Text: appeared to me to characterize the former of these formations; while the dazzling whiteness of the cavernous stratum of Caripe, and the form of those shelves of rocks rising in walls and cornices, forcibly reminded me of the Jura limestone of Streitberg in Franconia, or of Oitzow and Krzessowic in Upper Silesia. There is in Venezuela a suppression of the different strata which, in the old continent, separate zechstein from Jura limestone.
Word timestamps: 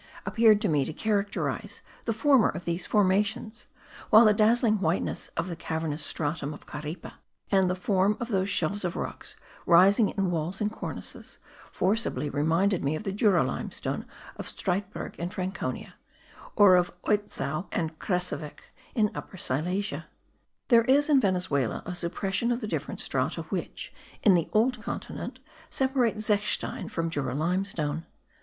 appeared 0.25 0.59
to 0.59 0.67
me 0.67 0.83
to 0.83 0.91
characterize 0.93 1.83
the 2.05 2.11
former 2.11 2.49
of 2.49 2.65
these 2.65 2.87
formations; 2.87 3.67
while 4.09 4.25
the 4.25 4.33
dazzling 4.33 4.79
whiteness 4.81 5.27
of 5.37 5.47
the 5.47 5.55
cavernous 5.55 6.03
stratum 6.03 6.55
of 6.55 6.65
Caripe, 6.65 7.11
and 7.51 7.69
the 7.69 7.75
form 7.75 8.17
of 8.19 8.29
those 8.29 8.49
shelves 8.49 8.83
of 8.83 8.95
rocks 8.95 9.35
rising 9.67 10.09
in 10.09 10.31
walls 10.31 10.59
and 10.59 10.71
cornices, 10.71 11.37
forcibly 11.71 12.31
reminded 12.31 12.83
me 12.83 12.95
of 12.95 13.03
the 13.03 13.11
Jura 13.11 13.43
limestone 13.43 14.07
of 14.37 14.47
Streitberg 14.47 15.15
in 15.17 15.29
Franconia, 15.29 15.93
or 16.55 16.77
of 16.77 16.91
Oitzow 17.03 17.67
and 17.71 17.99
Krzessowic 17.99 18.71
in 18.95 19.11
Upper 19.13 19.37
Silesia. 19.37 20.07
There 20.69 20.85
is 20.85 21.09
in 21.09 21.21
Venezuela 21.21 21.83
a 21.85 21.93
suppression 21.93 22.51
of 22.51 22.59
the 22.59 22.65
different 22.67 23.01
strata 23.01 23.43
which, 23.49 23.93
in 24.23 24.33
the 24.33 24.49
old 24.51 24.81
continent, 24.81 25.39
separate 25.69 26.15
zechstein 26.17 26.89
from 26.89 27.11
Jura 27.11 27.35
limestone. 27.35 28.07